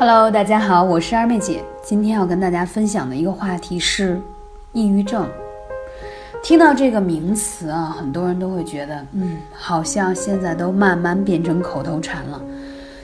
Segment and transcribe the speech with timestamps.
[0.00, 1.60] Hello，大家好，我是二妹姐。
[1.82, 4.22] 今天要跟大家分享的一个话题是
[4.72, 5.28] 抑郁症。
[6.40, 12.40] 听到这个名词啊，很多人都会觉得，嗯，好像现在都慢慢变成口头禅了。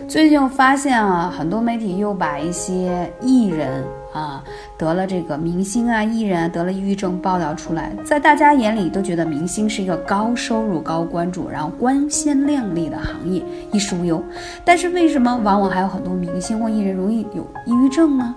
[0.06, 3.82] 最近我发现啊，很多媒体又把一些艺人
[4.14, 4.42] 啊
[4.78, 13.42] 得了这个明星啊艺人啊得了抑郁症报道出来，在大家眼里都觉得明星是一个高收入、高关注，然后光鲜亮丽的行业，
[13.72, 14.22] 衣食无忧。
[14.64, 18.34] 但是为什么往往还有很多明星或艺人容易有抑郁症呢？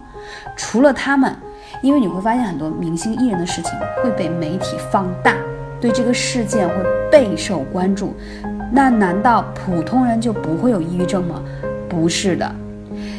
[0.56, 1.34] 除了他们，
[1.82, 3.72] 因为你会发现很多明星艺人的事情
[4.04, 5.36] 会被媒体放大，
[5.80, 6.76] 对这个事件会
[7.12, 8.14] 备受关注。
[8.72, 11.42] 那难道普通人就不会有抑郁症吗？
[11.88, 12.54] 不是的，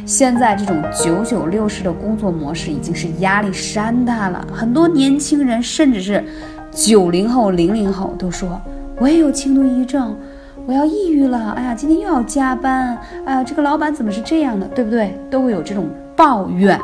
[0.08, 4.42] 现在这种九九六式的工作模式已经是压力山大了。
[4.50, 6.24] 很多年轻人，甚至是
[6.70, 8.58] 九零后、零零后，都说
[8.98, 10.16] 我也有轻度抑郁症，
[10.64, 11.52] 我要抑郁了。
[11.58, 15.14] 哎呀，今天又要加班，哎呀，这个老板怎么是这样的，对不对？
[15.30, 15.86] 都会有这种
[16.16, 16.80] 抱怨。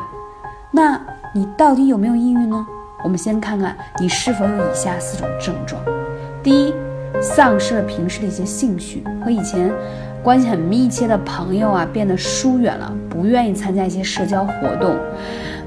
[0.69, 1.01] 那
[1.33, 2.63] 你到底有没有抑郁呢？
[3.03, 5.81] 我们先看看你是否有以下四种症状：
[6.43, 6.71] 第一。
[7.21, 9.71] 丧失了平时的一些兴趣，和以前
[10.25, 14.97] 关系很密切的朋友啊变得疏远了，不愿意参加一些社交活动，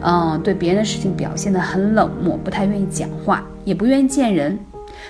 [0.03, 4.59] 嗯，对别人的事情表现得很冷漠，不太愿意讲话，也不愿意见人，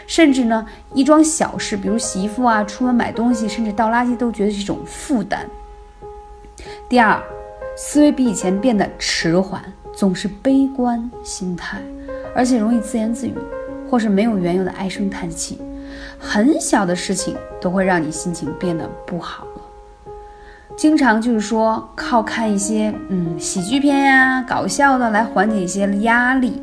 [0.06, 5.46] 甚至呢一桩小事，比如洗衣服啊、出门买东西，甚至倒垃圾都觉得是一种负担。
[6.86, 7.18] 第二，
[7.74, 9.62] 思维比以前变得迟缓，
[9.94, 11.80] 总是悲观心态，
[12.34, 13.33] 而且容易自言自语，
[13.88, 15.58] 或是没有缘由的唉声叹气。
[16.18, 20.12] 很小的事情都会让你心情变得不好了，
[20.77, 26.62] 经常就是说靠看一些嗯喜剧片呀、搞笑的来缓解一些压力，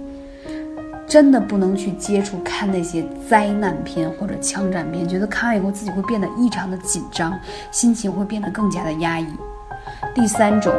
[1.07, 7.37] 真的不能去接触看那些灾难片或者枪战片，觉得看完以后自己会变得异常的紧张，
[7.71, 9.27] 心情会变得更加的压抑。
[10.13, 10.73] 第三种，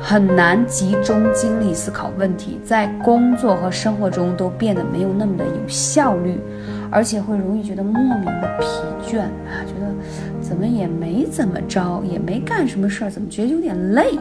[0.00, 6.38] 很难集中精力思考问题，在工作和生活中都变得没有那么的有效率。
[6.90, 8.66] 而且会容易觉得莫名的疲
[9.06, 9.92] 倦啊，觉得
[10.40, 14.18] 怎么也没怎么着，也没干什么事儿，怎么觉得有点累？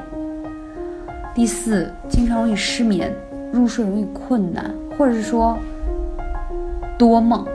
[1.34, 3.14] 第四，经常容易失眠，
[3.52, 5.58] 入睡容易困难，或者是说
[6.98, 7.46] 多梦，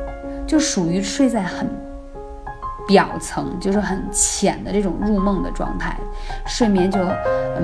[0.47, 1.67] 就属于睡在很。
[2.91, 5.97] 表层就是很浅的这种入梦的状态，
[6.45, 6.99] 睡眠就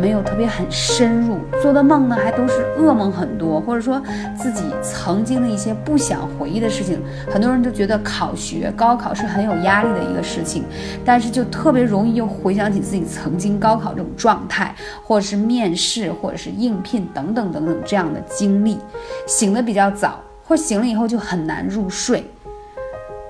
[0.00, 4.00] 没有特别很深入，做的梦呢还都是噩梦很多，或者说
[4.38, 7.02] 自己曾经的一些不想回忆的事情。
[7.28, 10.62] 很多人都觉得考学、高考是很有压力的一个事情，
[11.04, 14.72] 但是就特别容易又回想起自己曾经高考这种状态，
[15.02, 18.78] 或者是面试，或者是应聘等等等等这样的经历，
[19.26, 22.24] 醒的比较早，或醒了以后就很难入睡。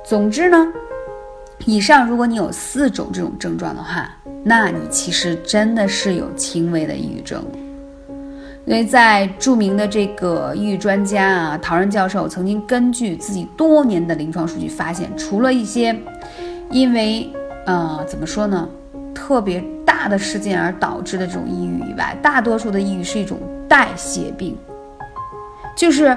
[0.04, 0.70] 总之呢。
[1.64, 4.08] 以上，如果你有四种这种症状的话，
[4.44, 7.42] 那你其实真的是有轻微的抑郁症。
[8.66, 15.96] 因为在著名的这个抑郁专家啊，陶然教授曾经根据自己多年的临床数据发现，除了一些
[16.70, 17.32] 因为
[17.64, 18.68] 呃怎么说呢，
[19.14, 23.38] 特别大的事件而导致的这种抑郁以外，大多数的抑郁是一种
[23.68, 24.56] 代谢病，
[25.76, 26.16] 就是。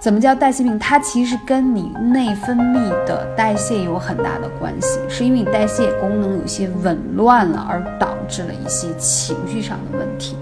[0.00, 0.78] 怎么叫代谢病？
[0.78, 10.36] 它其实跟你内分泌的代谢有很大的关系，是因为你代谢功能有些紊乱了，而导致了一些情绪上的问题。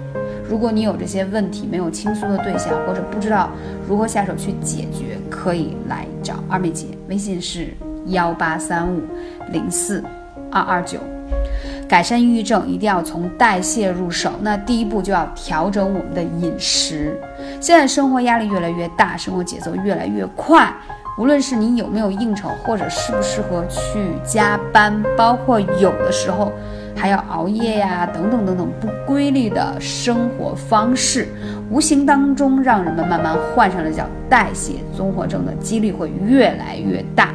[0.49, 3.51] 如果你有这些问题，没有倾诉的对象，或者不知道
[3.89, 7.75] 如何下手去解决，可以来找二妹姐，微信是
[8.09, 9.03] 幺八三五
[9.51, 10.05] 零四
[10.53, 10.99] 二二九。
[11.89, 17.17] 改善抑郁症一定要从代谢入手，那第一步就要调整我们的饮食。
[17.61, 20.73] 现在生活压力越来越大，生活节奏越来越快，
[21.19, 26.53] 无论是你有没有应酬，或者适不适合去加班，包括有的时候
[26.95, 31.29] 还要熬夜呀，等等等等，不规律的生活方式，
[31.71, 37.35] 无形当中让人们慢慢患上了叫代谢综合症的几率会越来越大。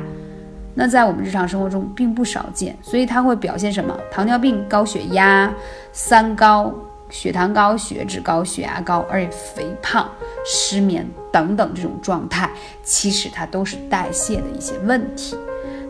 [0.74, 3.94] 那在我们日常生活中并不少见，所以它会表现什么？
[4.10, 5.52] 糖尿病、高血压、
[5.92, 6.74] 三高、
[7.12, 10.10] 血糖高、血脂高、血压高，而且肥胖、
[10.44, 12.50] 失眠等等这种状态，
[12.84, 15.38] 其实它都是代谢的一些问题。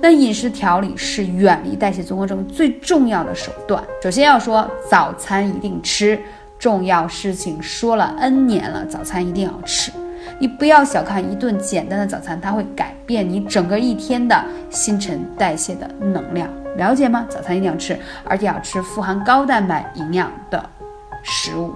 [0.02, 3.82] 那饮食调理是远离代谢综合症最重要的手段。
[4.02, 6.20] 首先要说早餐一定吃，
[6.58, 9.92] 重要事情说了 N 年了，早餐一定要吃。
[10.40, 17.28] 你不要小看一顿简单的早餐，它会改变你整个一天的新陈代谢的能量，了解吗？
[17.30, 20.68] 早餐一定要吃，而且要吃富含高蛋白营养的
[21.24, 21.74] 食物，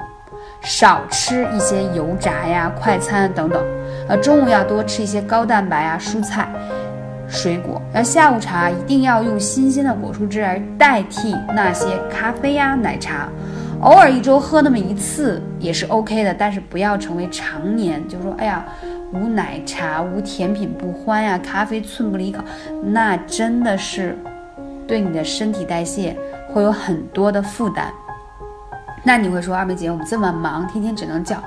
[0.61, 3.63] 少吃一些油炸呀、快餐等等。
[4.07, 6.47] 呃，中午要多吃一些高蛋白啊、蔬菜、
[7.27, 7.81] 水果。
[7.93, 13.29] 那下午茶一定要用新鲜的果蔬汁来代替那些咖啡呀、奶茶。
[13.81, 18.65] 偶尔一周喝那么一次也是 OK 的，但是不要成为常年，就说哎呀，
[19.13, 22.41] 无奶茶、无甜品不欢呀，咖啡寸步离口，
[22.81, 24.17] 那真的是
[24.87, 26.15] 对你的身体代谢
[26.51, 27.91] 会有很多的负担。
[29.07, 31.37] 那你会说，二妹姐，我们这么忙，天天只能叫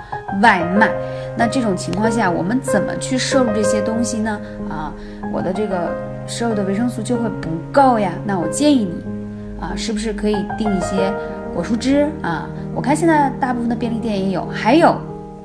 [0.41, 0.89] 外卖，
[1.37, 4.41] 那这种情况下，我们怎么去摄入这些东西呢？
[4.71, 4.93] 啊，
[5.33, 5.91] 我的这个
[6.25, 8.13] 摄入的维生素就会不够呀。
[8.25, 11.13] 那我建议你，啊，是不是可以订一些
[11.53, 12.49] 果蔬汁啊？
[12.77, 14.97] 我看现在大部分的便利店也有，还有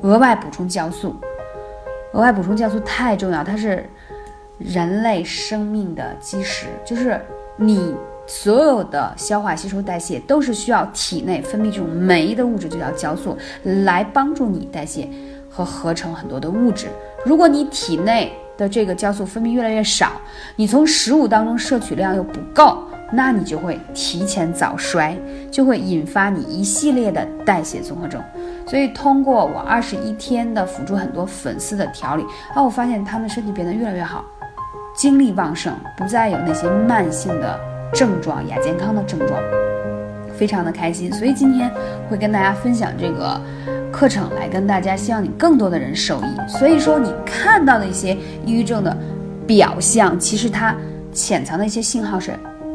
[0.03, 1.15] 额外补充酵素。
[2.11, 3.89] 额外补充酵素太重要，它是
[4.59, 7.19] 人类生命的基石，就是
[7.55, 7.95] 你。
[8.25, 13.37] 所有的消化、吸收、代谢都是需要体内分泌这种酶的物质，就叫酵素，
[13.85, 15.07] 来帮助你代谢
[15.49, 16.87] 和合成很多的物质。
[17.25, 20.11] 如果你体内的这个酵素分泌越来越少，
[20.55, 22.77] 你从食物当中摄取量又不够，
[23.11, 25.17] 那你就会提前早衰，
[25.51, 28.23] 就会引发你一系列的代谢综合症。
[28.65, 32.23] 所以，通过我二十一天的辅助很多粉丝的调理，
[32.55, 34.23] 啊，我发现他们身体变得越来越好，
[34.95, 37.72] 精力旺盛，不再有那些慢性的。
[37.93, 39.39] 症状亚健康的症状，
[40.35, 41.71] 非常的开心，所以今天
[42.09, 43.39] 会跟大家分享这个
[43.91, 46.49] 课程，来跟大家，希望你更多的人受益。
[46.49, 48.97] 所以说，你看到的一些抑郁症的
[49.45, 50.75] 表象，其实它
[51.13, 52.31] 潜藏的一些信号是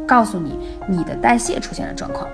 [0.07, 0.57] 告诉你
[0.89, 2.29] 你的代谢出现了状况。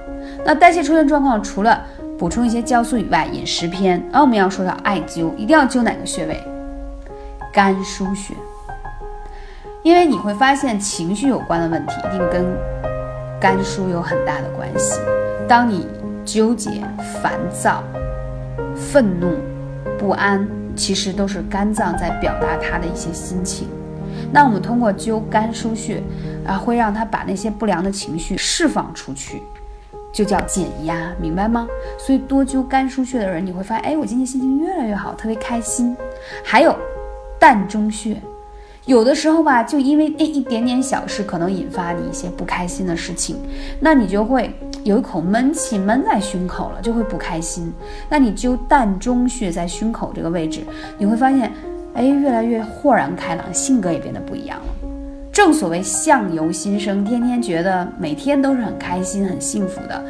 [0.45, 1.83] 那代谢出现状况，除了
[2.19, 6.39] 补充一些酵素以外，饮食篇，啊，我们要说到艾灸，一定要灸哪个穴位？
[7.53, 8.35] 肝腧穴。
[9.85, 12.43] 因为你会发现，情绪有关的问题一定跟
[13.39, 14.99] 肝疏有很大的关系。
[15.47, 15.87] 当你
[16.25, 16.83] 纠结、
[17.23, 17.85] 烦躁、
[18.75, 19.35] 愤怒、
[19.99, 23.69] 不安，其实都是肝脏在表达它的一些心情。
[24.33, 26.03] 那我们通过灸肝腧穴，
[26.47, 29.43] 啊，会让它把那些不良的情绪释放出去，
[30.15, 31.69] 就叫减压，明白吗？
[31.99, 35.95] 所以多灸肝腧穴的人，你会发现，哎，我今天心情越来越好，特别开心。
[36.43, 36.75] 还有
[37.39, 38.17] 膻中穴。
[38.87, 43.37] 有的时候吧，就因为那一点点小事，可能引发你一些不开心的事情，
[43.81, 47.73] 那你就会有一口闷气闷在胸口了，就会不开心。
[48.11, 50.61] 那你灸膻中穴在胸口这个位置，
[50.99, 51.51] 你会发现，
[51.95, 54.89] 哎，越来越豁然开朗，性格也变得不一样了。
[55.33, 60.05] 正所谓相由心生，天天觉得每天都是很开心、很幸福的，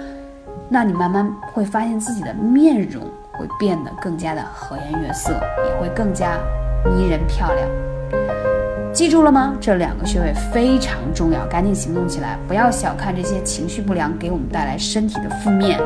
[0.68, 3.04] 那你慢慢会发现自己的面容
[3.34, 5.32] 会变得更加的和颜悦色，
[5.64, 6.36] 也会更加
[6.84, 8.53] 迷人漂亮。
[8.94, 9.56] 记住了吗？
[9.60, 12.38] 这两个穴位非常重要，赶紧行动起来！
[12.46, 15.80] 不要小看这些情绪不良给我们带来身体的负面，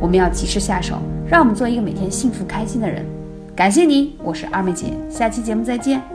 [0.00, 0.96] 我们要及时下手，
[1.28, 3.04] 让我们做一个每天幸福开心的人。
[3.54, 6.13] 感谢你，我是二妹姐，下期节目再见。